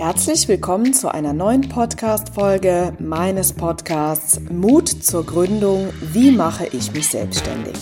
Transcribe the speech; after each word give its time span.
Herzlich 0.00 0.48
willkommen 0.48 0.94
zu 0.94 1.12
einer 1.12 1.34
neuen 1.34 1.68
Podcast-Folge 1.68 2.94
meines 2.98 3.52
Podcasts 3.52 4.40
Mut 4.50 4.88
zur 4.88 5.26
Gründung. 5.26 5.92
Wie 6.00 6.30
mache 6.30 6.66
ich 6.68 6.90
mich 6.94 7.08
selbstständig? 7.08 7.74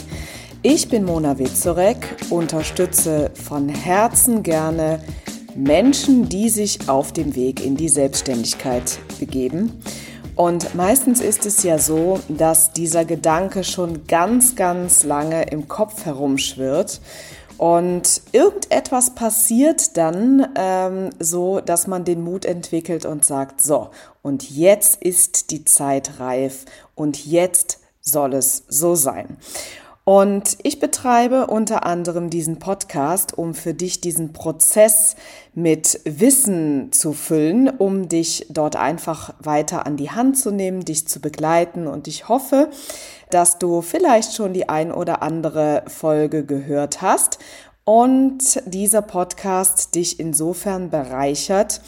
Ich 0.63 0.89
bin 0.89 1.05
Mona 1.05 1.39
Witzorek, 1.39 2.17
unterstütze 2.29 3.31
von 3.35 3.69
Herzen 3.69 4.43
gerne 4.43 5.01
Menschen, 5.55 6.29
die 6.29 6.49
sich 6.49 6.89
auf 6.89 7.13
dem 7.13 7.37
Weg 7.37 7.65
in 7.65 7.77
die 7.77 7.89
Selbstständigkeit 7.89 8.99
begeben. 9.21 9.81
Und 10.39 10.77
meistens 10.77 11.21
ist 11.21 11.47
es 11.47 11.65
ja 11.65 11.81
so, 11.81 12.21
dass 12.29 12.73
dieser 12.73 13.05
Gedanke 13.05 13.65
schon 13.65 14.07
ganz, 14.07 14.55
ganz 14.55 15.03
lange 15.03 15.51
im 15.51 15.67
Kopf 15.67 16.05
herumschwirrt 16.05 17.01
und 17.57 18.23
irgendetwas 18.31 19.17
passiert 19.17 19.97
dann 19.97 20.47
ähm, 20.55 21.11
so, 21.19 21.61
dass 21.61 21.89
man 21.89 22.05
den 22.05 22.23
Mut 22.23 22.45
entwickelt 22.45 23.05
und 23.05 23.25
sagt, 23.25 23.61
so, 23.61 23.91
und 24.23 24.49
jetzt 24.49 25.03
ist 25.03 25.51
die 25.51 25.65
Zeit 25.65 26.21
reif 26.21 26.67
und 26.95 27.27
jetzt 27.27 27.81
soll 28.01 28.35
es 28.35 28.63
so 28.69 28.95
sein. 28.95 29.39
Und 30.09 30.57
ich 30.63 30.81
betreibe 30.81 31.49
unter 31.49 31.85
anderem 31.85 32.31
diesen 32.31 32.59
Podcast, 32.59 33.37
um 33.37 33.53
für 33.53 33.75
dich 33.75 34.01
diesen 34.01 34.33
Prozess 34.33 35.17
mit 35.53 36.01
Wissen 36.07 36.93
zu 36.93 37.13
füllen, 37.13 37.69
um 37.69 38.09
dich 38.09 38.47
dort 38.49 38.75
einfach 38.75 39.35
weiter 39.39 39.85
an 39.85 39.99
die 39.99 40.11
Hand 40.11 40.39
zu 40.39 40.51
nehmen, 40.51 40.83
dich 40.83 41.07
zu 41.07 41.21
begleiten. 41.21 41.87
Und 41.87 42.09
ich 42.09 42.27
hoffe, 42.27 42.71
dass 43.29 43.59
du 43.59 43.83
vielleicht 43.83 44.35
schon 44.35 44.55
die 44.55 44.71
ein 44.71 44.93
oder 44.93 45.21
andere 45.21 45.83
Folge 45.89 46.43
gehört 46.43 47.03
hast 47.03 47.39
und 47.89 48.61
dieser 48.67 49.01
Podcast 49.01 49.95
dich 49.95 50.21
insofern 50.21 50.91
bereichert, 50.91 51.81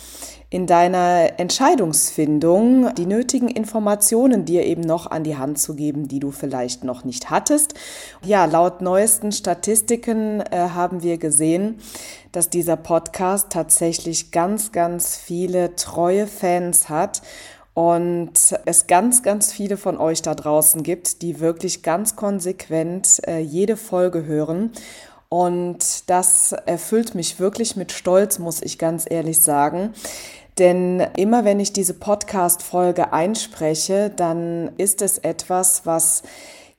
in 0.49 0.67
deiner 0.67 1.39
Entscheidungsfindung 1.39 2.95
die 2.95 3.05
nötigen 3.05 3.49
Informationen 3.49 4.47
dir 4.47 4.65
eben 4.65 4.81
noch 4.81 5.11
an 5.11 5.25
die 5.25 5.37
Hand 5.37 5.59
zu 5.59 5.75
geben, 5.75 6.09
die 6.09 6.19
du 6.19 6.31
vielleicht 6.31 6.85
noch 6.85 7.05
nicht 7.05 7.29
hattest. 7.29 7.75
Ja, 8.25 8.47
laut 8.47 8.81
neuesten 8.81 9.31
Statistiken 9.31 10.41
äh, 10.41 10.71
haben 10.73 11.03
wir 11.03 11.19
gesehen, 11.19 11.77
dass 12.33 12.49
dieser 12.49 12.77
Podcast 12.77 13.51
tatsächlich 13.51 14.31
ganz, 14.31 14.73
ganz 14.73 15.19
viele 15.19 15.77
treue 15.77 16.27
Fans 16.27 16.89
hat 16.89 17.21
und 17.75 18.33
es 18.65 18.87
ganz, 18.87 19.23
ganz 19.23 19.53
viele 19.53 19.77
von 19.77 19.99
euch 19.99 20.23
da 20.23 20.35
draußen 20.35 20.83
gibt, 20.83 21.21
die 21.21 21.41
wirklich 21.41 21.83
ganz 21.83 22.17
konsequent 22.17 23.21
äh, 23.27 23.41
jede 23.41 23.77
Folge 23.77 24.25
hören 24.25 24.73
und 25.31 26.11
das 26.11 26.53
erfüllt 26.67 27.15
mich 27.15 27.39
wirklich 27.39 27.77
mit 27.77 27.93
Stolz, 27.93 28.41
muss 28.41 28.61
ich 28.63 28.79
ganz 28.79 29.07
ehrlich 29.09 29.41
sagen. 29.41 29.95
Denn 30.59 31.01
immer 31.17 31.45
wenn 31.45 31.61
ich 31.61 31.73
diese 31.73 31.95
Podcast-Folge 31.95 33.13
einspreche, 33.13 34.11
dann 34.11 34.73
ist 34.77 35.03
es 35.03 35.19
etwas, 35.19 35.87
was 35.87 36.25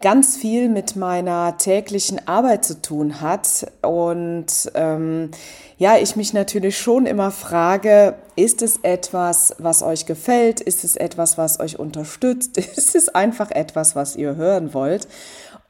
ganz 0.02 0.36
viel 0.36 0.68
mit 0.68 0.98
meiner 0.98 1.58
täglichen 1.58 2.28
Arbeit 2.28 2.66
zu 2.66 2.82
tun 2.82 3.22
hat. 3.22 3.72
Und 3.82 4.48
ähm, 4.76 5.32
ja, 5.78 5.98
ich 5.98 6.18
mich 6.18 6.34
natürlich 6.34 6.78
schon 6.78 7.06
immer 7.06 7.32
frage, 7.32 8.16
ist 8.36 8.62
es 8.62 8.80
etwas, 8.84 9.56
was 9.60 9.82
euch 9.82 10.06
gefällt? 10.06 10.60
Ist 10.60 10.84
es 10.84 10.98
etwas, 10.98 11.38
was 11.38 11.60
euch 11.62 11.80
unterstützt? 11.80 12.58
Ist 12.58 12.96
es 12.96 13.10
einfach 13.10 13.50
etwas, 13.52 13.96
was 13.96 14.16
ihr 14.16 14.36
hören 14.36 14.74
wollt? 14.74 15.08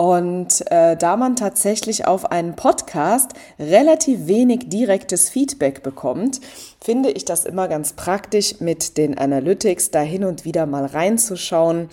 Und 0.02 0.66
äh, 0.72 0.98
da 0.98 1.16
man 1.16 1.36
tatsächlich 1.36 2.08
auf 2.08 2.32
einen 2.32 2.56
Podcast 2.56 3.34
relativ 3.60 4.26
wenig 4.26 4.68
direktes 4.68 5.30
Feedback 5.30 5.84
bekommt, 5.84 6.42
finde 6.84 7.12
ich 7.12 7.24
das 7.24 7.46
immer 7.46 7.68
ganz 7.68 7.94
praktisch, 7.94 8.62
mit 8.62 8.98
den 8.98 9.16
Analytics 9.16 9.92
da 9.92 10.02
hin 10.02 10.24
und 10.24 10.44
wieder 10.44 10.66
mal 10.66 10.88
reinzuschauen. 10.88 11.90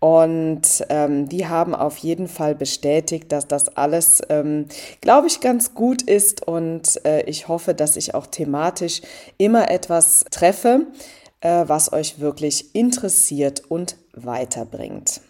Und 0.00 0.84
ähm, 0.90 1.30
die 1.30 1.46
haben 1.46 1.74
auf 1.74 1.96
jeden 1.96 2.28
Fall 2.28 2.54
bestätigt, 2.54 3.32
dass 3.32 3.48
das 3.48 3.74
alles, 3.74 4.20
ähm, 4.28 4.66
glaube 5.00 5.26
ich, 5.26 5.40
ganz 5.40 5.72
gut 5.72 6.02
ist. 6.02 6.46
Und 6.46 7.02
äh, 7.06 7.22
ich 7.22 7.48
hoffe, 7.48 7.72
dass 7.72 7.96
ich 7.96 8.14
auch 8.14 8.26
thematisch 8.26 9.00
immer 9.38 9.70
etwas 9.70 10.26
treffe, 10.30 10.88
äh, 11.40 11.64
was 11.66 11.90
euch 11.90 12.20
wirklich 12.20 12.74
interessiert 12.74 13.62
und 13.70 13.96
weiterbringt. 14.12 15.22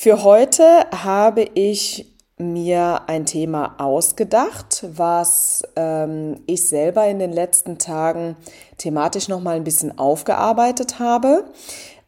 Für 0.00 0.22
heute 0.22 0.86
habe 0.92 1.42
ich 1.54 2.06
mir 2.36 3.08
ein 3.08 3.26
Thema 3.26 3.74
ausgedacht, 3.78 4.86
was 4.92 5.64
ähm, 5.74 6.38
ich 6.46 6.68
selber 6.68 7.08
in 7.08 7.18
den 7.18 7.32
letzten 7.32 7.78
Tagen 7.78 8.36
thematisch 8.76 9.26
noch 9.26 9.40
mal 9.40 9.56
ein 9.56 9.64
bisschen 9.64 9.98
aufgearbeitet 9.98 11.00
habe. 11.00 11.46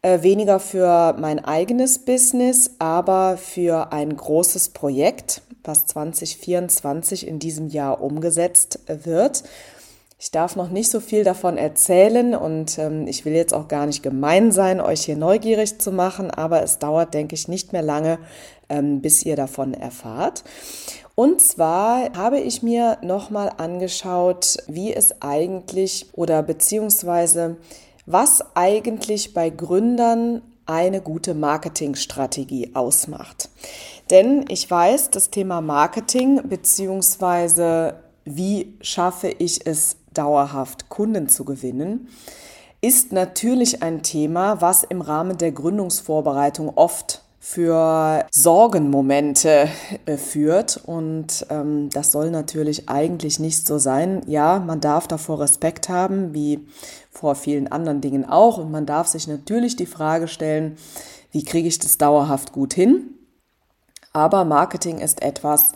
Äh, 0.02 0.22
weniger 0.22 0.60
für 0.60 1.16
mein 1.18 1.44
eigenes 1.44 1.98
Business, 1.98 2.76
aber 2.78 3.36
für 3.36 3.92
ein 3.92 4.16
großes 4.16 4.68
Projekt, 4.68 5.42
was 5.64 5.86
2024 5.86 7.26
in 7.26 7.40
diesem 7.40 7.66
Jahr 7.66 8.00
umgesetzt 8.00 8.78
wird. 8.86 9.42
Ich 10.22 10.30
darf 10.30 10.54
noch 10.54 10.68
nicht 10.68 10.90
so 10.90 11.00
viel 11.00 11.24
davon 11.24 11.56
erzählen 11.56 12.34
und 12.34 12.78
ähm, 12.78 13.06
ich 13.06 13.24
will 13.24 13.32
jetzt 13.32 13.54
auch 13.54 13.68
gar 13.68 13.86
nicht 13.86 14.02
gemein 14.02 14.52
sein, 14.52 14.78
euch 14.78 15.06
hier 15.06 15.16
neugierig 15.16 15.78
zu 15.78 15.92
machen, 15.92 16.30
aber 16.30 16.62
es 16.62 16.78
dauert, 16.78 17.14
denke 17.14 17.34
ich, 17.34 17.48
nicht 17.48 17.72
mehr 17.72 17.80
lange, 17.80 18.18
ähm, 18.68 19.00
bis 19.00 19.24
ihr 19.24 19.34
davon 19.34 19.72
erfahrt. 19.72 20.44
Und 21.14 21.40
zwar 21.40 22.12
habe 22.14 22.38
ich 22.38 22.62
mir 22.62 22.98
nochmal 23.00 23.50
angeschaut, 23.56 24.58
wie 24.66 24.92
es 24.92 25.22
eigentlich 25.22 26.08
oder 26.12 26.42
beziehungsweise 26.42 27.56
was 28.04 28.44
eigentlich 28.54 29.32
bei 29.32 29.48
Gründern 29.48 30.42
eine 30.66 31.00
gute 31.00 31.32
Marketingstrategie 31.32 32.72
ausmacht. 32.74 33.48
Denn 34.10 34.44
ich 34.50 34.70
weiß, 34.70 35.08
das 35.08 35.30
Thema 35.30 35.62
Marketing 35.62 36.46
beziehungsweise 36.46 37.94
wie 38.24 38.74
schaffe 38.80 39.28
ich 39.28 39.66
es 39.66 39.96
dauerhaft 40.14 40.88
Kunden 40.88 41.28
zu 41.28 41.44
gewinnen, 41.44 42.08
ist 42.80 43.12
natürlich 43.12 43.82
ein 43.82 44.02
Thema, 44.02 44.60
was 44.60 44.84
im 44.84 45.00
Rahmen 45.00 45.36
der 45.38 45.52
Gründungsvorbereitung 45.52 46.70
oft 46.76 47.22
für 47.42 48.26
Sorgenmomente 48.30 49.68
äh, 50.06 50.16
führt. 50.16 50.80
Und 50.84 51.46
ähm, 51.50 51.88
das 51.90 52.12
soll 52.12 52.30
natürlich 52.30 52.88
eigentlich 52.88 53.40
nicht 53.40 53.66
so 53.66 53.78
sein. 53.78 54.22
Ja, 54.26 54.58
man 54.58 54.80
darf 54.80 55.08
davor 55.08 55.40
Respekt 55.40 55.88
haben, 55.88 56.34
wie 56.34 56.66
vor 57.10 57.34
vielen 57.34 57.72
anderen 57.72 58.00
Dingen 58.00 58.28
auch. 58.28 58.58
Und 58.58 58.70
man 58.70 58.86
darf 58.86 59.08
sich 59.08 59.26
natürlich 59.26 59.76
die 59.76 59.86
Frage 59.86 60.28
stellen, 60.28 60.76
wie 61.32 61.44
kriege 61.44 61.68
ich 61.68 61.78
das 61.78 61.98
dauerhaft 61.98 62.52
gut 62.52 62.74
hin? 62.74 63.14
Aber 64.12 64.44
Marketing 64.44 64.98
ist 64.98 65.22
etwas, 65.22 65.72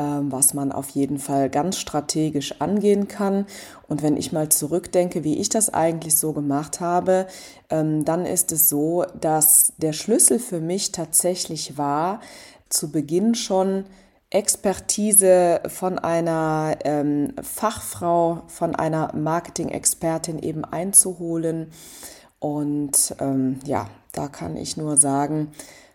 was 0.00 0.54
man 0.54 0.72
auf 0.72 0.90
jeden 0.90 1.18
Fall 1.18 1.50
ganz 1.50 1.76
strategisch 1.76 2.60
angehen 2.60 3.08
kann. 3.08 3.46
Und 3.88 4.02
wenn 4.02 4.16
ich 4.16 4.32
mal 4.32 4.48
zurückdenke, 4.48 5.24
wie 5.24 5.38
ich 5.38 5.48
das 5.48 5.72
eigentlich 5.72 6.16
so 6.16 6.32
gemacht 6.32 6.80
habe, 6.80 7.26
ähm, 7.68 8.04
dann 8.04 8.24
ist 8.24 8.52
es 8.52 8.68
so, 8.68 9.04
dass 9.20 9.74
der 9.76 9.92
Schlüssel 9.92 10.38
für 10.38 10.60
mich 10.60 10.92
tatsächlich 10.92 11.76
war, 11.76 12.20
zu 12.68 12.90
Beginn 12.90 13.34
schon 13.34 13.84
Expertise 14.30 15.60
von 15.66 15.98
einer 15.98 16.76
ähm, 16.84 17.34
Fachfrau, 17.42 18.44
von 18.46 18.74
einer 18.74 19.14
Marketing-Expertin 19.14 20.38
eben 20.38 20.64
einzuholen. 20.64 21.70
Und 22.38 23.14
ähm, 23.20 23.60
ja, 23.66 23.88
da 24.12 24.28
kann 24.28 24.56
ich 24.56 24.78
nur 24.78 24.96
sagen, 24.96 25.52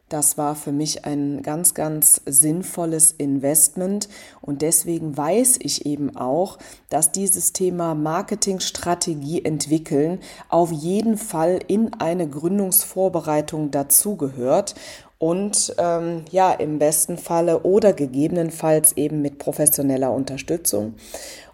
das 0.09 0.38
war 0.38 0.56
für 0.56 0.72
mich 0.72 1.06
ein 1.06 1.41
ganz, 1.41 1.73
ganz 1.73 2.22
sinnvolles 2.25 3.12
Investment 3.12 4.07
und 4.41 4.62
deswegen 4.62 5.17
weiß 5.17 5.59
ich 5.61 5.85
eben 5.85 6.16
auch, 6.16 6.58
dass 6.90 7.11
dieses 7.11 7.53
Thema 7.53 7.93
Marketingstrategie 7.93 9.43
entwickeln 9.43 10.20
auf 10.49 10.72
jeden 10.72 11.17
Fall 11.17 11.59
in 11.67 11.93
eine 11.99 12.29
Gründungsvorbereitung 12.29 13.72
dazugehört 13.72 14.76
und 15.20 15.76
ähm, 15.78 16.26
ja, 16.32 16.52
im 16.52 16.79
besten 16.79 17.17
Falle 17.17 17.64
oder 17.64 17.93
gegebenenfalls 17.93 18.96
eben 18.97 19.22
mit 19.22 19.40
professioneller 19.40 20.11
Unterstützung. 20.11 20.93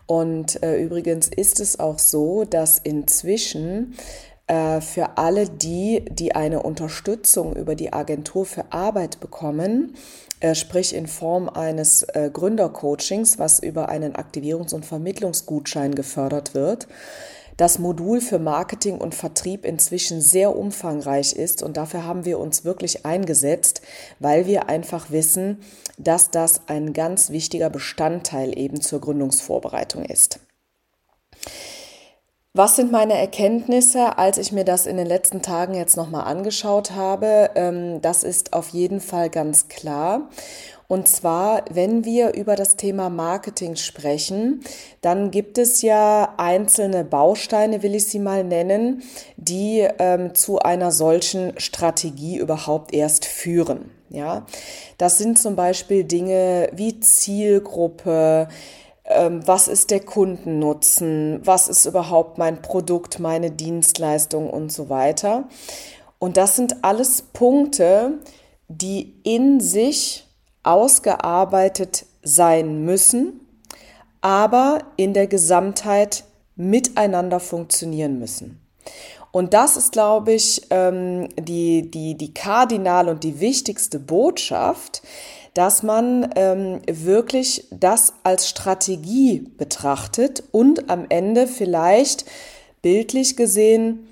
Und 0.06 0.62
äh, 0.62 0.82
übrigens 0.82 1.30
ist 1.30 1.60
es 1.60 1.80
auch 1.80 1.98
so, 1.98 2.44
dass 2.44 2.78
inzwischen 2.78 3.96
äh, 4.54 4.82
für 4.82 5.18
alle 5.18 5.50
die, 5.50 6.06
die 6.12 6.36
eine 6.36 6.62
Unterstützung 6.62 7.56
über 7.56 7.74
die 7.74 7.92
Agentur 7.92 8.46
für 8.46 8.72
Arbeit 8.72 9.20
bekommen, 9.20 9.96
äh, 10.42 10.54
sprich 10.54 10.94
in 10.94 11.08
Form 11.08 11.50
eines 11.50 12.04
äh, 12.04 12.30
Gründercoachings, 12.32 13.40
was 13.40 13.58
über 13.58 13.90
einen 13.90 14.14
Aktivierungs- 14.14 14.76
und 14.76 14.86
Vermittlungsgutschein 14.86 15.96
gefördert 15.96 16.54
wird, 16.54 16.88
das 17.58 17.80
Modul 17.80 18.22
für 18.22 18.38
Marketing 18.38 19.00
und 19.00 19.16
Vertrieb 19.16 19.66
inzwischen 19.66 20.22
sehr 20.22 20.56
umfangreich 20.56 21.34
ist 21.34 21.64
und 21.64 21.76
dafür 21.78 22.06
haben 22.06 22.24
wir 22.26 22.38
uns 22.38 22.64
wirklich 22.64 23.08
eingesetzt, 23.08 23.82
weil 24.20 24.46
wir 24.46 24.70
einfach 24.70 25.10
wissen, 25.10 25.62
dass 25.98 26.30
das 26.30 26.62
ein 26.68 26.94
ganz 26.94 27.32
wichtiger 27.32 27.72
Bestandteil 27.72 28.56
eben 28.58 28.82
zur 28.82 29.02
Gründungsvorbereitung 29.02 30.06
ist. 30.06 30.40
Was 32.56 32.76
sind 32.76 32.92
meine 32.92 33.18
Erkenntnisse, 33.18 34.20
als 34.20 34.38
ich 34.38 34.52
mir 34.52 34.64
das 34.64 34.86
in 34.86 34.96
den 34.98 35.08
letzten 35.08 35.42
Tagen 35.42 35.74
jetzt 35.74 35.98
nochmal 35.98 36.26
angeschaut 36.26 36.92
habe? 36.92 37.50
Ähm, 37.56 38.00
das 38.00 38.24
ist 38.24 38.54
auf 38.54 38.70
jeden 38.70 39.02
Fall 39.02 39.32
ganz 39.32 39.70
klar. 39.70 40.30
Und 40.88 41.08
zwar, 41.08 41.66
wenn 41.72 42.06
wir 42.06 42.36
über 42.36 42.56
das 42.56 42.76
Thema 42.76 43.10
Marketing 43.10 43.76
sprechen, 43.76 44.64
dann 45.02 45.32
gibt 45.32 45.58
es 45.58 45.82
ja 45.82 46.36
einzelne 46.38 47.04
Bausteine, 47.04 47.82
will 47.82 47.96
ich 47.96 48.06
sie 48.06 48.20
mal 48.20 48.44
nennen, 48.44 49.02
die 49.36 49.88
ähm, 49.98 50.36
zu 50.36 50.60
einer 50.60 50.92
solchen 50.92 51.60
Strategie 51.60 52.38
überhaupt 52.38 52.94
erst 52.94 53.26
führen. 53.26 53.90
Ja, 54.10 54.46
das 55.00 55.18
sind 55.18 55.40
zum 55.40 55.56
Beispiel 55.56 56.04
Dinge 56.04 56.70
wie 56.72 57.00
Zielgruppe, 57.00 58.48
was 59.06 59.68
ist 59.68 59.92
der 59.92 60.00
Kundennutzen, 60.00 61.42
was 61.44 61.68
ist 61.68 61.86
überhaupt 61.86 62.38
mein 62.38 62.62
Produkt, 62.62 63.20
meine 63.20 63.52
Dienstleistung 63.52 64.50
und 64.50 64.72
so 64.72 64.90
weiter. 64.90 65.50
Und 66.20 66.38
das 66.38 66.56
sind 66.56 66.84
alles 66.84 67.22
Punkte, 67.22 68.20
die 68.70 69.16
in 69.24 69.60
sich 69.60 70.26
ausgearbeitet 70.64 72.06
sein 72.24 72.86
müssen, 72.86 73.42
aber 74.22 74.80
in 74.96 75.14
der 75.14 75.28
Gesamtheit 75.28 76.24
miteinander 76.56 77.42
funktionieren 77.42 78.20
müssen. 78.20 78.62
Und 79.32 79.54
das 79.54 79.76
ist, 79.76 79.92
glaube 79.92 80.34
ich, 80.34 80.62
ähm, 80.70 81.28
die, 81.38 81.90
die, 81.90 82.16
die 82.16 82.34
kardinal 82.34 83.10
und 83.10 83.24
die 83.24 83.40
wichtigste 83.40 84.00
Botschaft, 84.00 85.02
dass 85.54 85.84
man 85.84 86.30
ähm, 86.36 86.82
wirklich 86.88 87.68
das 87.72 88.14
als 88.24 88.50
Strategie 88.50 89.52
betrachtet 89.58 90.44
und 90.52 90.90
am 90.90 91.06
Ende 91.10 91.48
vielleicht 91.48 92.26
bildlich 92.82 93.36
gesehen 93.36 94.08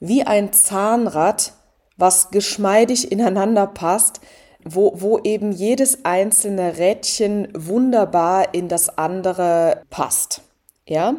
wie 0.00 0.22
ein 0.24 0.52
Zahnrad, 0.52 1.54
was 1.96 2.30
geschmeidig 2.30 3.10
ineinander 3.10 3.66
passt, 3.66 4.20
wo, 4.64 4.92
wo 4.96 5.18
eben 5.18 5.52
jedes 5.52 6.04
einzelne 6.04 6.78
Rädchen 6.78 7.48
wunderbar 7.54 8.54
in 8.54 8.68
das 8.68 8.98
andere 8.98 9.82
passt. 9.90 10.42
Ja, 10.86 11.16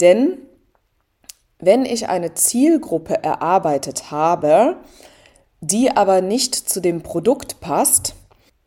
denn 0.00 0.38
wenn 1.58 1.84
ich 1.84 2.08
eine 2.08 2.34
Zielgruppe 2.34 3.22
erarbeitet 3.22 4.10
habe, 4.10 4.76
die 5.60 5.90
aber 5.90 6.20
nicht 6.20 6.54
zu 6.54 6.80
dem 6.80 7.02
Produkt 7.02 7.60
passt, 7.60 8.14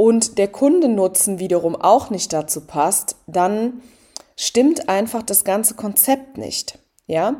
und 0.01 0.39
der 0.39 0.47
Kundennutzen 0.47 1.37
wiederum 1.37 1.75
auch 1.75 2.09
nicht 2.09 2.33
dazu 2.33 2.61
passt, 2.61 3.17
dann 3.27 3.83
stimmt 4.35 4.89
einfach 4.89 5.21
das 5.21 5.43
ganze 5.43 5.75
Konzept 5.75 6.39
nicht. 6.39 6.79
Ja? 7.05 7.35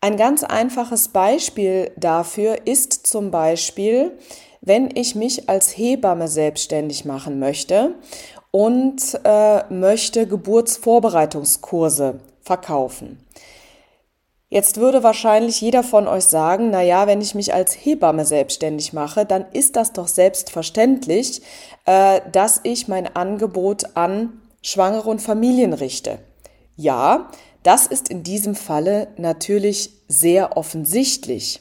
Ein 0.00 0.16
ganz 0.16 0.42
einfaches 0.42 1.06
Beispiel 1.06 1.92
dafür 1.96 2.66
ist 2.66 3.06
zum 3.06 3.30
Beispiel, 3.30 4.18
wenn 4.60 4.90
ich 4.92 5.14
mich 5.14 5.48
als 5.48 5.78
Hebamme 5.78 6.26
selbstständig 6.26 7.04
machen 7.04 7.38
möchte 7.38 7.94
und 8.50 9.16
äh, 9.22 9.72
möchte 9.72 10.26
Geburtsvorbereitungskurse 10.26 12.18
verkaufen. 12.42 13.24
Jetzt 14.54 14.76
würde 14.76 15.02
wahrscheinlich 15.02 15.60
jeder 15.60 15.82
von 15.82 16.06
euch 16.06 16.26
sagen, 16.26 16.70
na 16.70 16.80
ja, 16.80 17.08
wenn 17.08 17.20
ich 17.20 17.34
mich 17.34 17.52
als 17.52 17.72
Hebamme 17.74 18.24
selbstständig 18.24 18.92
mache, 18.92 19.26
dann 19.26 19.46
ist 19.52 19.74
das 19.74 19.92
doch 19.92 20.06
selbstverständlich, 20.06 21.42
äh, 21.86 22.20
dass 22.30 22.60
ich 22.62 22.86
mein 22.86 23.16
Angebot 23.16 23.96
an 23.96 24.40
Schwangere 24.62 25.10
und 25.10 25.20
Familien 25.20 25.72
richte. 25.72 26.20
Ja, 26.76 27.30
das 27.64 27.88
ist 27.88 28.08
in 28.10 28.22
diesem 28.22 28.54
Falle 28.54 29.08
natürlich 29.16 29.90
sehr 30.06 30.56
offensichtlich. 30.56 31.60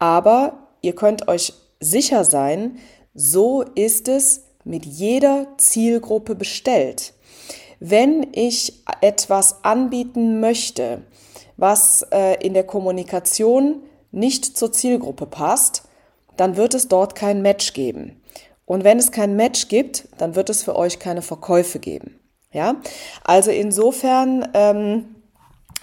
Aber 0.00 0.70
ihr 0.82 0.96
könnt 0.96 1.28
euch 1.28 1.52
sicher 1.78 2.24
sein, 2.24 2.78
so 3.14 3.62
ist 3.62 4.08
es 4.08 4.42
mit 4.64 4.84
jeder 4.84 5.46
Zielgruppe 5.56 6.34
bestellt. 6.34 7.12
Wenn 7.78 8.26
ich 8.32 8.72
etwas 9.02 9.62
anbieten 9.62 10.40
möchte, 10.40 11.02
was 11.58 12.06
äh, 12.12 12.42
in 12.42 12.54
der 12.54 12.64
Kommunikation 12.64 13.82
nicht 14.10 14.56
zur 14.56 14.72
Zielgruppe 14.72 15.26
passt, 15.26 15.82
dann 16.38 16.56
wird 16.56 16.72
es 16.72 16.88
dort 16.88 17.14
kein 17.14 17.42
Match 17.42 17.74
geben. 17.74 18.22
Und 18.64 18.84
wenn 18.84 18.98
es 18.98 19.12
kein 19.12 19.36
Match 19.36 19.68
gibt, 19.68 20.08
dann 20.18 20.34
wird 20.34 20.48
es 20.48 20.62
für 20.62 20.76
euch 20.76 20.98
keine 20.98 21.20
Verkäufe 21.20 21.78
geben. 21.78 22.18
Ja, 22.50 22.76
also 23.24 23.50
insofern 23.50 24.48
ähm, 24.54 25.16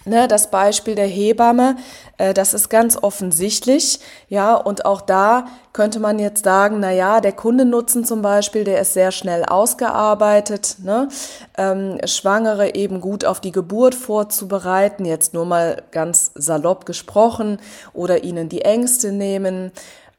Ne, 0.07 0.27
das 0.27 0.51
Beispiel 0.51 0.93
der 0.93 1.07
Hebamme, 1.07 1.77
äh, 2.19 2.35
das 2.35 2.53
ist 2.53 2.69
ganz 2.69 2.95
offensichtlich, 2.95 3.99
ja, 4.29 4.53
und 4.53 4.85
auch 4.85 5.01
da 5.01 5.47
könnte 5.73 5.99
man 5.99 6.19
jetzt 6.19 6.45
sagen, 6.45 6.77
na 6.79 6.91
ja, 6.91 7.21
der 7.21 7.31
Kundennutzen 7.31 8.05
zum 8.05 8.21
Beispiel, 8.21 8.63
der 8.65 8.79
ist 8.81 8.93
sehr 8.93 9.11
schnell 9.11 9.43
ausgearbeitet, 9.45 10.75
ne, 10.83 11.09
ähm, 11.57 11.97
Schwangere 12.05 12.75
eben 12.75 13.01
gut 13.01 13.25
auf 13.25 13.41
die 13.41 13.51
Geburt 13.51 13.95
vorzubereiten, 13.95 15.05
jetzt 15.05 15.33
nur 15.33 15.47
mal 15.47 15.81
ganz 15.89 16.31
salopp 16.35 16.85
gesprochen, 16.85 17.57
oder 17.93 18.23
ihnen 18.23 18.47
die 18.47 18.61
Ängste 18.61 19.11
nehmen, 19.11 19.71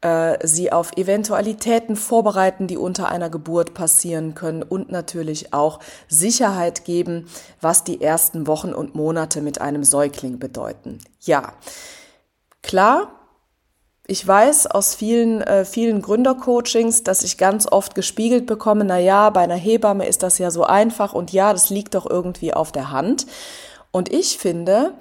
äh, 0.07 0.47
sie 0.47 0.71
auf 0.71 0.95
Eventualitäten 0.95 1.95
vorbereiten, 1.95 2.67
die 2.67 2.77
unter 2.77 3.09
einer 3.09 3.29
Geburt 3.29 3.73
passieren 3.73 4.35
können 4.35 4.63
und 4.63 4.89
natürlich 4.91 5.53
auch 5.53 5.79
Sicherheit 6.07 6.85
geben, 6.85 7.27
was 7.59 7.83
die 7.83 8.01
ersten 8.01 8.47
Wochen 8.47 8.73
und 8.73 8.95
Monate 8.95 9.41
mit 9.41 9.59
einem 9.59 9.83
Säugling 9.83 10.39
bedeuten. 10.39 10.99
Ja, 11.19 11.53
klar, 12.61 13.11
ich 14.07 14.25
weiß 14.25 14.67
aus 14.67 14.95
vielen, 14.95 15.41
äh, 15.41 15.65
vielen 15.65 16.01
Gründercoachings, 16.01 17.03
dass 17.03 17.23
ich 17.23 17.37
ganz 17.37 17.69
oft 17.69 17.93
gespiegelt 17.93 18.45
bekomme, 18.45 18.85
na 18.85 18.97
ja, 18.99 19.29
bei 19.29 19.41
einer 19.41 19.55
Hebamme 19.55 20.07
ist 20.07 20.23
das 20.23 20.37
ja 20.37 20.51
so 20.51 20.63
einfach 20.63 21.11
und 21.11 21.33
ja, 21.33 21.51
das 21.51 21.69
liegt 21.69 21.95
doch 21.95 22.09
irgendwie 22.09 22.53
auf 22.53 22.71
der 22.71 22.91
Hand. 22.91 23.27
Und 23.91 24.11
ich 24.13 24.37
finde, 24.37 24.93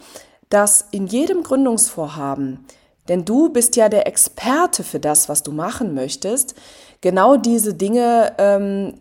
dass 0.48 0.84
in 0.90 1.06
jedem 1.06 1.44
Gründungsvorhaben 1.44 2.66
denn 3.08 3.24
du 3.24 3.50
bist 3.50 3.76
ja 3.76 3.88
der 3.88 4.06
Experte 4.06 4.84
für 4.84 5.00
das, 5.00 5.28
was 5.28 5.42
du 5.42 5.52
machen 5.52 5.94
möchtest. 5.94 6.54
Genau 7.00 7.36
diese 7.36 7.74
Dinge 7.74 8.32
ähm, 8.38 8.94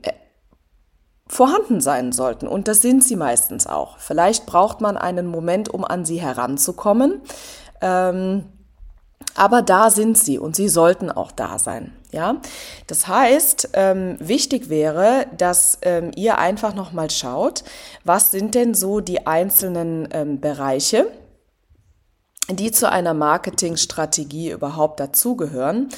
vorhanden 1.28 1.82
sein 1.82 2.12
sollten. 2.12 2.48
Und 2.48 2.68
das 2.68 2.82
sind 2.82 3.04
sie 3.04 3.16
meistens 3.16 3.68
auch. 3.68 3.98
Vielleicht 3.98 4.46
braucht 4.46 4.82
man 4.82 4.98
einen 4.98 5.28
Moment, 5.28 5.70
um 5.74 5.84
an 5.84 6.06
sie 6.06 6.22
heranzukommen. 6.22 7.22
Ähm, 7.82 8.46
aber 9.36 9.62
da 9.62 9.90
sind 9.90 10.18
sie 10.18 10.40
und 10.40 10.56
sie 10.56 10.70
sollten 10.70 11.12
auch 11.12 11.32
da 11.32 11.60
sein. 11.60 11.92
Ja, 12.12 12.38
das 12.88 13.08
heißt, 13.08 13.72
ähm, 13.74 14.16
wichtig 14.20 14.70
wäre, 14.70 15.26
dass 15.38 15.80
ähm, 15.82 16.12
ihr 16.16 16.38
einfach 16.38 16.74
noch 16.74 16.94
mal 16.94 17.10
schaut, 17.10 17.66
was 18.06 18.32
sind 18.32 18.56
denn 18.56 18.74
so 18.74 19.02
die 19.02 19.28
einzelnen 19.28 20.08
ähm, 20.12 20.40
Bereiche, 20.40 21.08
die 22.50 22.72
zu 22.72 22.90
einer 22.90 23.14
Marketingstrategie 23.14 24.52
überhaupt 24.52 25.00
dazugehören. 25.00 25.90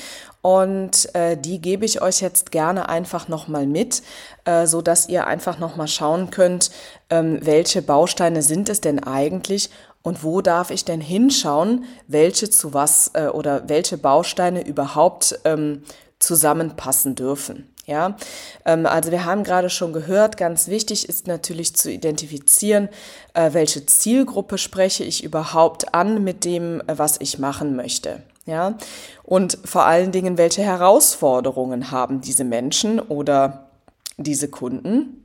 Und 0.41 1.13
äh, 1.13 1.35
die 1.35 1.59
gebe 1.59 1.83
ich 1.83 2.01
euch 2.01 2.21
jetzt 2.21 2.51
gerne 2.51 2.87
einfach 2.87 3.27
nochmal 3.27 3.67
mit, 3.67 4.01
äh, 4.45 4.65
so 4.65 4.81
dass 4.81 5.09
ihr 5.09 5.27
einfach 5.27 5.59
nochmal 5.59 5.89
schauen 5.89 6.29
könnt, 6.29 6.71
ähm, 7.09 7.39
welche 7.41 7.81
Bausteine 7.81 8.41
sind 8.41 8.69
es 8.69 8.79
denn 8.79 9.03
eigentlich 9.03 9.69
und 10.03 10.23
wo 10.23 10.41
darf 10.41 10.71
ich 10.71 10.85
denn 10.85 11.01
hinschauen, 11.01 11.83
welche 12.07 12.49
zu 12.49 12.73
was 12.73 13.11
äh, 13.13 13.27
oder 13.27 13.67
welche 13.67 13.97
Bausteine 13.97 14.65
überhaupt 14.65 15.37
ähm, 15.43 15.83
zusammenpassen 16.19 17.15
dürfen. 17.15 17.73
Ja, 17.87 18.17
ähm, 18.65 18.85
also 18.85 19.11
wir 19.11 19.23
haben 19.23 19.45
gerade 19.45 19.69
schon 19.69 19.93
gehört, 19.93 20.35
ganz 20.35 20.67
wichtig 20.67 21.07
ist 21.07 21.25
natürlich 21.25 21.73
zu 21.73 21.89
identifizieren, 21.89 22.89
äh, 23.33 23.53
welche 23.53 23.85
Zielgruppe 23.85 24.57
spreche 24.57 25.05
ich 25.05 25.23
überhaupt 25.23 25.93
an 25.93 26.21
mit 26.21 26.43
dem, 26.43 26.81
äh, 26.81 26.97
was 26.97 27.15
ich 27.21 27.39
machen 27.39 27.77
möchte. 27.77 28.21
Ja, 28.45 28.75
und 29.23 29.57
vor 29.63 29.85
allen 29.85 30.11
Dingen, 30.11 30.37
welche 30.37 30.63
Herausforderungen 30.63 31.89
haben 31.91 32.19
diese 32.19 32.43
Menschen 32.43 32.99
oder 32.99 33.69
diese 34.17 34.49
Kunden? 34.49 35.23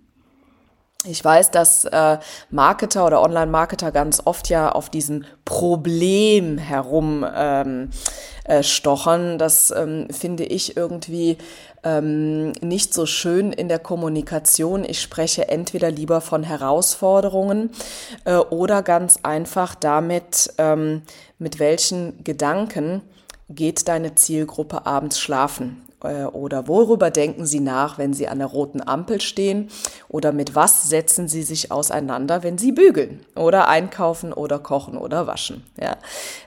Ich 1.04 1.24
weiß, 1.24 1.50
dass 1.50 1.84
äh, 1.84 2.18
Marketer 2.50 3.04
oder 3.04 3.22
Online-Marketer 3.22 3.90
ganz 3.90 4.22
oft 4.24 4.48
ja 4.48 4.70
auf 4.70 4.88
diesem 4.88 5.24
Problem 5.44 6.58
herum 6.58 7.26
ähm, 7.34 7.90
äh, 8.44 8.62
stochern. 8.62 9.36
Das 9.38 9.72
ähm, 9.72 10.06
finde 10.10 10.44
ich 10.44 10.76
irgendwie 10.76 11.38
ähm, 11.84 12.52
nicht 12.60 12.94
so 12.94 13.06
schön 13.06 13.52
in 13.52 13.68
der 13.68 13.78
Kommunikation. 13.78 14.84
Ich 14.84 15.00
spreche 15.00 15.48
entweder 15.48 15.90
lieber 15.90 16.20
von 16.20 16.42
Herausforderungen 16.42 17.70
äh, 18.24 18.36
oder 18.36 18.82
ganz 18.82 19.18
einfach 19.22 19.74
damit, 19.74 20.52
ähm, 20.58 21.02
mit 21.38 21.58
welchen 21.58 22.22
Gedanken 22.24 23.02
geht 23.48 23.88
deine 23.88 24.14
Zielgruppe 24.14 24.86
abends 24.86 25.18
schlafen 25.18 25.82
Äh, 26.04 26.24
oder 26.24 26.66
worüber 26.68 27.10
denken 27.10 27.46
Sie 27.46 27.60
nach, 27.60 27.98
wenn 27.98 28.12
Sie 28.12 28.28
an 28.28 28.38
der 28.38 28.48
roten 28.48 28.80
Ampel 28.86 29.20
stehen? 29.20 29.68
Oder 30.08 30.32
mit 30.32 30.54
was 30.54 30.88
setzen 30.88 31.28
Sie 31.28 31.42
sich 31.42 31.70
auseinander, 31.70 32.42
wenn 32.42 32.58
Sie 32.58 32.72
bügeln 32.72 33.20
oder 33.36 33.68
einkaufen 33.68 34.32
oder 34.32 34.58
kochen 34.58 34.96
oder 34.96 35.26
waschen? 35.26 35.62
Ja. 35.80 35.96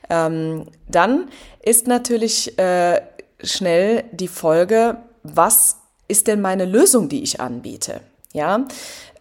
Ähm, 0.10 0.66
dann 0.90 1.30
ist 1.64 1.88
natürlich 1.88 2.58
äh, 2.60 3.02
schnell 3.42 4.04
die 4.12 4.28
Folge, 4.28 4.98
was 5.34 5.78
ist 6.08 6.28
denn 6.28 6.42
meine 6.42 6.66
Lösung, 6.66 7.10
die 7.10 7.24
ich 7.24 7.40
anbiete? 7.40 8.02
Ja, 8.34 8.66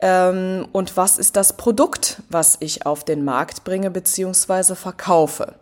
ähm, 0.01 0.67
und 0.73 0.97
was 0.97 1.19
ist 1.19 1.37
das 1.37 1.57
Produkt, 1.57 2.21
was 2.29 2.57
ich 2.59 2.85
auf 2.85 3.05
den 3.05 3.25
Markt 3.25 3.63
bringe 3.65 3.91
bzw. 3.91 4.75
verkaufe? 4.75 5.55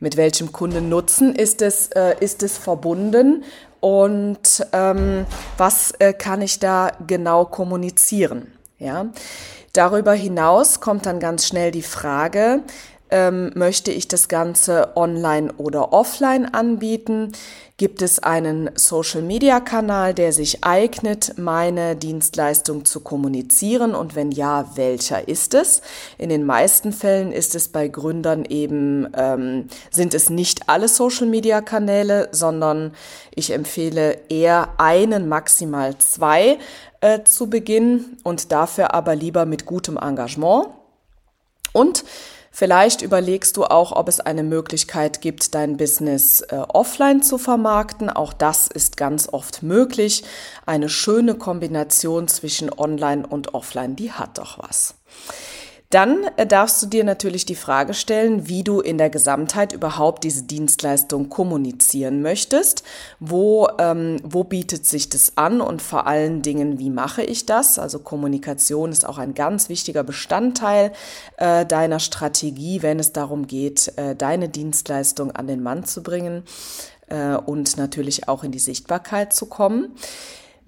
Mit 0.00 0.16
welchem 0.16 0.52
Kundennutzen 0.52 1.34
ist 1.34 1.60
es, 1.60 1.88
äh, 1.88 2.14
ist 2.20 2.42
es 2.42 2.56
verbunden 2.56 3.44
und 3.80 4.66
ähm, 4.72 5.26
was 5.56 5.92
äh, 5.98 6.12
kann 6.12 6.40
ich 6.40 6.60
da 6.60 6.92
genau 7.06 7.44
kommunizieren? 7.44 8.52
Ja, 8.78 9.06
darüber 9.72 10.12
hinaus 10.12 10.80
kommt 10.80 11.04
dann 11.04 11.20
ganz 11.20 11.46
schnell 11.46 11.70
die 11.70 11.82
Frage, 11.82 12.62
ähm, 13.10 13.50
möchte 13.54 13.90
ich 13.90 14.08
das 14.08 14.28
Ganze 14.28 14.96
online 14.96 15.52
oder 15.56 15.92
offline 15.92 16.46
anbieten? 16.46 17.32
Gibt 17.78 18.02
es 18.02 18.18
einen 18.18 18.70
Social-Media-Kanal, 18.74 20.12
der 20.12 20.32
sich 20.32 20.64
eignet, 20.64 21.34
meine 21.38 21.94
Dienstleistung 21.94 22.84
zu 22.84 22.98
kommunizieren? 22.98 23.94
Und 23.94 24.16
wenn 24.16 24.32
ja, 24.32 24.72
welcher 24.74 25.28
ist 25.28 25.54
es? 25.54 25.80
In 26.18 26.28
den 26.28 26.44
meisten 26.44 26.92
Fällen 26.92 27.30
ist 27.30 27.54
es 27.54 27.68
bei 27.68 27.86
Gründern 27.86 28.44
eben, 28.44 29.06
ähm, 29.16 29.68
sind 29.92 30.12
es 30.14 30.28
nicht 30.28 30.68
alle 30.68 30.88
Social-Media-Kanäle, 30.88 32.30
sondern 32.32 32.94
ich 33.32 33.52
empfehle 33.52 34.22
eher 34.28 34.70
einen, 34.78 35.28
maximal 35.28 35.96
zwei 35.98 36.58
äh, 37.00 37.22
zu 37.22 37.48
beginnen 37.48 38.16
und 38.24 38.50
dafür 38.50 38.92
aber 38.92 39.14
lieber 39.14 39.46
mit 39.46 39.66
gutem 39.66 39.96
Engagement. 39.96 40.66
Und 41.72 42.04
Vielleicht 42.50 43.02
überlegst 43.02 43.56
du 43.56 43.64
auch, 43.64 43.92
ob 43.92 44.08
es 44.08 44.20
eine 44.20 44.42
Möglichkeit 44.42 45.20
gibt, 45.20 45.54
dein 45.54 45.76
Business 45.76 46.40
äh, 46.40 46.56
offline 46.56 47.22
zu 47.22 47.38
vermarkten. 47.38 48.10
Auch 48.10 48.32
das 48.32 48.68
ist 48.68 48.96
ganz 48.96 49.28
oft 49.28 49.62
möglich. 49.62 50.24
Eine 50.66 50.88
schöne 50.88 51.34
Kombination 51.34 52.26
zwischen 52.28 52.72
online 52.72 53.26
und 53.26 53.54
offline, 53.54 53.96
die 53.96 54.12
hat 54.12 54.38
doch 54.38 54.58
was. 54.58 54.94
Dann 55.90 56.24
äh, 56.36 56.46
darfst 56.46 56.82
du 56.82 56.86
dir 56.86 57.02
natürlich 57.02 57.46
die 57.46 57.54
Frage 57.54 57.94
stellen, 57.94 58.46
wie 58.46 58.62
du 58.62 58.80
in 58.80 58.98
der 58.98 59.08
Gesamtheit 59.08 59.72
überhaupt 59.72 60.22
diese 60.24 60.42
Dienstleistung 60.42 61.30
kommunizieren 61.30 62.20
möchtest. 62.20 62.82
Wo, 63.20 63.68
ähm, 63.78 64.16
wo 64.22 64.44
bietet 64.44 64.84
sich 64.84 65.08
das 65.08 65.32
an 65.36 65.62
und 65.62 65.80
vor 65.80 66.06
allen 66.06 66.42
Dingen, 66.42 66.78
wie 66.78 66.90
mache 66.90 67.22
ich 67.22 67.46
das? 67.46 67.78
Also 67.78 68.00
Kommunikation 68.00 68.92
ist 68.92 69.08
auch 69.08 69.16
ein 69.16 69.32
ganz 69.32 69.70
wichtiger 69.70 70.04
Bestandteil 70.04 70.92
äh, 71.38 71.64
deiner 71.64 72.00
Strategie, 72.00 72.82
wenn 72.82 72.98
es 72.98 73.12
darum 73.12 73.46
geht, 73.46 73.92
äh, 73.96 74.14
deine 74.14 74.50
Dienstleistung 74.50 75.30
an 75.30 75.46
den 75.46 75.62
Mann 75.62 75.84
zu 75.84 76.02
bringen 76.02 76.42
äh, 77.06 77.34
und 77.34 77.78
natürlich 77.78 78.28
auch 78.28 78.44
in 78.44 78.52
die 78.52 78.58
Sichtbarkeit 78.58 79.32
zu 79.32 79.46
kommen. 79.46 79.94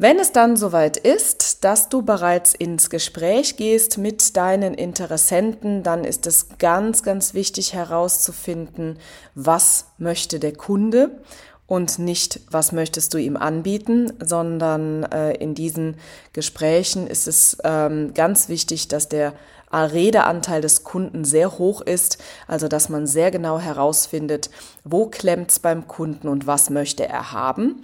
Wenn 0.02 0.18
es 0.18 0.32
dann 0.32 0.56
soweit 0.56 0.96
ist, 0.96 1.62
dass 1.62 1.90
du 1.90 2.00
bereits 2.00 2.54
ins 2.54 2.88
Gespräch 2.88 3.58
gehst 3.58 3.98
mit 3.98 4.34
deinen 4.34 4.72
Interessenten, 4.72 5.82
dann 5.82 6.04
ist 6.04 6.26
es 6.26 6.56
ganz, 6.58 7.02
ganz 7.02 7.34
wichtig 7.34 7.74
herauszufinden, 7.74 8.98
was 9.34 9.88
möchte 9.98 10.38
der 10.38 10.54
Kunde 10.54 11.20
und 11.66 11.98
nicht, 11.98 12.40
was 12.50 12.72
möchtest 12.72 13.12
du 13.12 13.18
ihm 13.18 13.36
anbieten, 13.36 14.10
sondern 14.24 15.02
äh, 15.02 15.32
in 15.32 15.54
diesen 15.54 15.96
Gesprächen 16.32 17.06
ist 17.06 17.28
es 17.28 17.58
ähm, 17.62 18.14
ganz 18.14 18.48
wichtig, 18.48 18.88
dass 18.88 19.10
der 19.10 19.34
Redeanteil 19.72 20.62
des 20.62 20.82
Kunden 20.82 21.24
sehr 21.24 21.58
hoch 21.58 21.80
ist, 21.80 22.18
also 22.48 22.66
dass 22.66 22.88
man 22.88 23.06
sehr 23.06 23.30
genau 23.30 23.60
herausfindet, 23.60 24.50
wo 24.82 25.06
klemmt's 25.06 25.60
beim 25.60 25.86
Kunden 25.86 26.26
und 26.26 26.46
was 26.46 26.70
möchte 26.70 27.06
er 27.06 27.32
haben. 27.32 27.82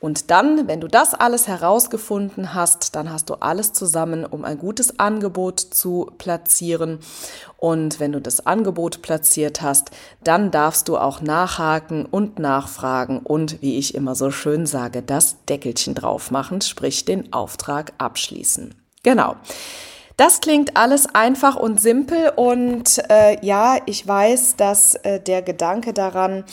Und 0.00 0.30
dann, 0.30 0.68
wenn 0.68 0.80
du 0.80 0.86
das 0.86 1.12
alles 1.12 1.48
herausgefunden 1.48 2.54
hast, 2.54 2.94
dann 2.94 3.12
hast 3.12 3.30
du 3.30 3.34
alles 3.34 3.72
zusammen, 3.72 4.24
um 4.24 4.44
ein 4.44 4.56
gutes 4.56 5.00
Angebot 5.00 5.58
zu 5.58 6.10
platzieren. 6.18 7.00
Und 7.56 7.98
wenn 7.98 8.12
du 8.12 8.20
das 8.20 8.46
Angebot 8.46 9.02
platziert 9.02 9.60
hast, 9.60 9.90
dann 10.22 10.52
darfst 10.52 10.88
du 10.88 10.96
auch 10.96 11.20
nachhaken 11.20 12.06
und 12.06 12.38
nachfragen 12.38 13.18
und, 13.18 13.60
wie 13.60 13.76
ich 13.76 13.96
immer 13.96 14.14
so 14.14 14.30
schön 14.30 14.66
sage, 14.66 15.02
das 15.02 15.44
Deckelchen 15.48 15.96
drauf 15.96 16.30
machen, 16.30 16.60
sprich 16.60 17.04
den 17.04 17.32
Auftrag 17.32 17.92
abschließen. 17.98 18.76
Genau. 19.02 19.34
Das 20.16 20.40
klingt 20.40 20.76
alles 20.76 21.06
einfach 21.14 21.54
und 21.54 21.80
simpel 21.80 22.32
und 22.34 23.00
äh, 23.08 23.38
ja, 23.44 23.76
ich 23.86 24.04
weiß, 24.04 24.56
dass 24.56 24.96
äh, 24.96 25.20
der 25.20 25.42
Gedanke 25.42 25.92
daran 25.92 26.44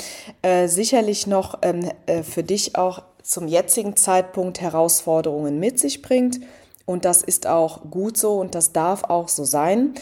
äh, 0.44 0.68
sicherlich 0.68 1.26
noch 1.26 1.58
ähm, 1.64 1.90
äh, 2.06 2.22
für 2.22 2.44
dich 2.44 2.76
auch 2.76 3.02
zum 3.26 3.48
jetzigen 3.48 3.96
Zeitpunkt 3.96 4.62
Herausforderungen 4.62 5.60
mit 5.60 5.80
sich 5.80 6.02
bringt. 6.02 6.40
Und 6.86 7.04
das 7.04 7.24
ist 7.24 7.48
auch 7.48 7.82
gut 7.90 8.18
so 8.18 8.40
und 8.40 8.54
das 8.54 8.72
darf 8.72 9.04
auch 9.06 9.28
so 9.28 9.44
sein. 9.44 9.96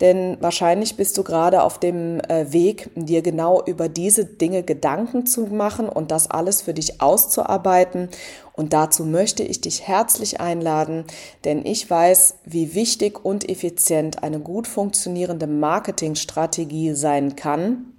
Denn 0.00 0.36
wahrscheinlich 0.40 0.96
bist 0.96 1.18
du 1.18 1.24
gerade 1.24 1.64
auf 1.64 1.80
dem 1.80 2.20
äh, 2.20 2.52
Weg, 2.52 2.88
dir 2.94 3.20
genau 3.20 3.64
über 3.64 3.88
diese 3.88 4.24
Dinge 4.24 4.62
Gedanken 4.62 5.26
zu 5.26 5.46
machen 5.46 5.88
und 5.88 6.12
das 6.12 6.30
alles 6.30 6.62
für 6.62 6.72
dich 6.72 7.00
auszuarbeiten. 7.00 8.08
Und 8.52 8.72
dazu 8.72 9.04
möchte 9.04 9.42
ich 9.42 9.60
dich 9.60 9.88
herzlich 9.88 10.40
einladen, 10.40 11.04
denn 11.44 11.66
ich 11.66 11.90
weiß, 11.90 12.36
wie 12.44 12.74
wichtig 12.74 13.24
und 13.24 13.48
effizient 13.48 14.22
eine 14.22 14.38
gut 14.38 14.68
funktionierende 14.68 15.48
Marketingstrategie 15.48 16.94
sein 16.94 17.34
kann. 17.34 17.92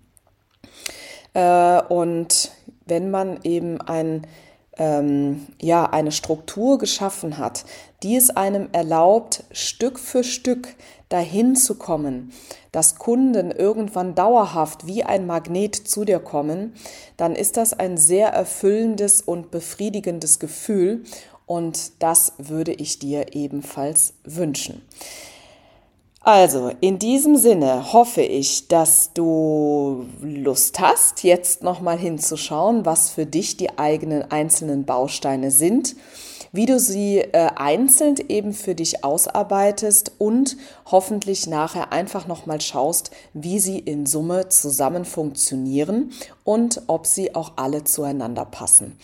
Äh, 1.33 1.81
und 1.83 2.51
wenn 2.86 3.12
man 3.12 3.41
eben 3.43 3.81
ein 3.81 4.25
ähm, 4.79 5.45
ja, 5.62 5.86
eine 5.86 6.12
Struktur 6.12 6.79
geschaffen 6.79 7.38
hat, 7.38 7.65
die 8.01 8.15
es 8.15 8.31
einem 8.31 8.69
erlaubt, 8.71 9.43
Stück 9.51 10.00
für 10.00 10.24
Stück 10.24 10.69
dahin 11.09 11.55
zu 11.55 11.75
kommen, 11.75 12.31
dass 12.71 12.95
Kunden 12.95 13.51
irgendwann 13.51 14.15
dauerhaft 14.15 14.88
wie 14.88 15.03
ein 15.03 15.27
Magnet 15.27 15.75
zu 15.75 16.05
dir 16.05 16.19
kommen, 16.19 16.74
dann 17.17 17.36
ist 17.36 17.57
das 17.57 17.74
ein 17.74 17.98
sehr 17.98 18.29
erfüllendes 18.29 19.21
und 19.21 19.51
befriedigendes 19.51 20.39
Gefühl 20.39 21.03
und 21.45 22.01
das 22.01 22.33
würde 22.38 22.71
ich 22.71 23.00
dir 23.00 23.33
ebenfalls 23.36 24.13
wünschen. 24.24 24.81
Also, 26.31 26.71
in 26.79 27.00
diesem 27.00 27.38
Sinne 27.38 27.91
hoffe 27.91 28.21
ich, 28.21 28.67
dass 28.67 29.13
du 29.13 30.05
Lust 30.21 30.79
hast, 30.79 31.24
jetzt 31.24 31.63
nochmal 31.63 31.98
hinzuschauen, 31.98 32.86
was 32.86 33.09
für 33.09 33.25
dich 33.25 33.57
die 33.57 33.79
eigenen 33.79 34.29
einzelnen 34.29 34.86
Bausteine 34.86 35.50
sind, 35.50 35.95
wie 36.51 36.67
du 36.67 36.79
sie 36.79 37.17
äh, 37.17 37.50
einzeln 37.55 38.17
eben 38.27 38.53
für 38.53 38.75
dich 38.75 39.03
ausarbeitest 39.03 40.12
und 40.19 40.55
hoffentlich 40.86 41.48
nachher 41.48 41.91
einfach 41.91 42.27
nochmal 42.27 42.62
schaust, 42.62 43.09
wie 43.33 43.57
sie 43.57 43.79
in 43.79 44.05
Summe 44.05 44.50
zusammen 44.50 45.05
funktionieren 45.05 46.12
und 46.43 46.83
ob 46.86 47.07
sie 47.07 47.33
auch 47.33 47.53
alle 47.55 47.86
zueinander 47.86 48.45
passen. 48.45 49.00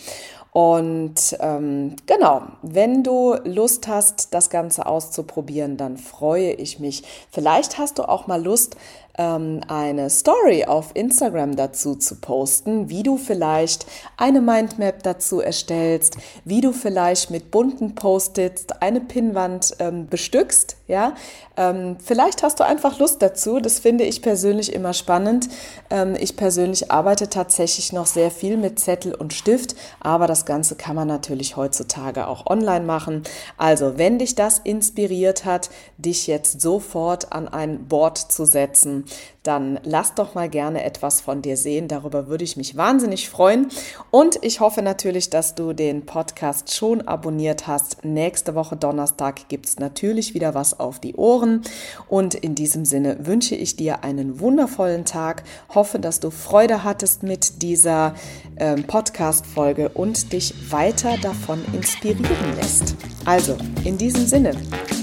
Und 0.56 1.36
ähm, 1.42 1.98
genau, 2.06 2.44
wenn 2.62 3.04
du 3.04 3.36
Lust 3.44 3.90
hast, 3.90 4.34
das 4.34 4.50
Ganze 4.50 4.86
auszuprobieren, 4.86 5.76
dann 5.76 5.98
freue 5.98 6.54
ich 6.54 6.80
mich. 6.80 7.04
Vielleicht 7.30 7.78
hast 7.78 8.00
du 8.00 8.04
auch 8.08 8.28
mal 8.28 8.42
Lust, 8.42 8.78
ähm, 9.18 9.62
eine 9.68 10.10
Story 10.10 10.66
auf 10.66 10.92
Instagram 10.94 11.56
dazu 11.56 11.96
zu 11.96 12.16
posten, 12.16 12.90
wie 12.90 13.04
du 13.04 13.18
vielleicht 13.18 13.86
eine 14.18 14.42
Mindmap 14.42 15.04
dazu 15.04 15.40
erstellst, 15.40 16.18
wie 16.44 16.62
du 16.62 16.72
vielleicht 16.72 17.32
mit 17.32 17.52
bunten 17.52 17.96
Post-its 17.96 18.68
eine 18.80 19.02
Pinnwand 19.02 19.76
ähm, 19.80 20.08
bestückst. 20.08 20.78
Ja, 20.88 21.16
ähm, 21.58 21.98
vielleicht 22.04 22.44
hast 22.44 22.60
du 22.60 22.64
einfach 22.64 23.00
Lust 23.00 23.20
dazu. 23.22 23.60
Das 23.60 23.80
finde 23.80 24.04
ich 24.04 24.22
persönlich 24.22 24.72
immer 24.72 24.94
spannend. 24.94 25.50
Ähm, 25.90 26.16
ich 26.20 26.38
persönlich 26.38 26.92
arbeite 26.92 27.28
tatsächlich 27.28 27.92
noch 27.92 28.06
sehr 28.06 28.30
viel 28.30 28.56
mit 28.58 28.80
Zettel 28.80 29.16
und 29.16 29.34
Stift, 29.34 29.76
aber 30.00 30.28
das 30.28 30.46
Ganze 30.46 30.76
kann 30.76 30.96
man 30.96 31.08
natürlich 31.08 31.56
heutzutage 31.56 32.28
auch 32.28 32.46
online 32.46 32.86
machen. 32.86 33.24
Also, 33.58 33.98
wenn 33.98 34.20
dich 34.20 34.36
das 34.36 34.60
inspiriert 34.60 35.46
hat, 35.46 35.72
dich 35.98 36.28
jetzt 36.28 36.62
sofort 36.62 37.32
an 37.32 37.48
ein 37.48 37.88
Board 37.88 38.20
zu 38.20 38.46
setzen, 38.46 39.05
dann 39.44 39.80
lass 39.84 40.16
doch 40.16 40.34
mal 40.34 40.50
gerne 40.50 40.84
etwas 40.84 41.22
von 41.22 41.42
dir 41.42 41.58
sehen. 41.58 41.88
Darüber 41.88 42.28
würde 42.28 42.44
ich 42.44 42.58
mich 42.58 42.76
wahnsinnig 42.76 43.30
freuen. 43.30 43.68
Und 44.12 44.40
ich 44.42 44.60
hoffe 44.60 44.82
natürlich, 44.82 45.30
dass 45.30 45.56
du 45.56 45.74
den 45.74 46.06
Podcast 46.06 46.74
schon 46.74 47.02
abonniert 47.02 47.68
hast. 47.68 48.04
Nächste 48.04 48.56
Woche 48.56 48.76
Donnerstag 48.76 49.48
gibt 49.48 49.68
es 49.68 49.80
natürlich 49.80 50.34
wieder 50.34 50.56
was 50.56 50.80
auf 50.80 51.00
die 51.00 51.16
Ohren. 51.16 51.62
Und 52.10 52.34
in 52.34 52.56
diesem 52.56 52.86
Sinne 52.86 53.26
wünsche 53.26 53.56
ich 53.56 53.76
dir 53.76 54.04
einen 54.04 54.40
wundervollen 54.40 55.06
Tag. 55.06 55.44
Hoffe, 55.74 56.00
dass 56.00 56.20
du 56.20 56.32
Freude 56.32 56.84
hattest 56.84 57.24
mit 57.24 57.62
dieser 57.62 58.16
ähm, 58.58 58.84
Podcast-Folge 58.86 59.90
und 59.90 60.34
dich 60.34 60.72
weiter 60.72 61.18
davon 61.22 61.64
inspirieren 61.74 62.56
lässt. 62.56 62.96
Also, 63.26 63.58
in 63.84 63.98
diesem 63.98 64.26
Sinne, 64.26 64.54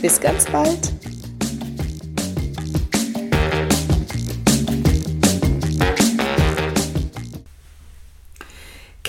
bis 0.00 0.20
ganz 0.20 0.46
bald. 0.46 0.92